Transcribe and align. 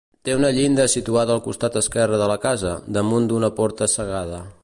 Té 0.27 0.33
una 0.35 0.49
llinda 0.53 0.85
situada 0.93 1.35
al 1.39 1.43
costat 1.49 1.77
esquerre 1.83 2.21
de 2.23 2.31
la 2.33 2.39
casa, 2.47 2.73
damunt 2.97 3.31
d'una 3.33 3.53
porta 3.61 3.93
cegada. 3.97 4.45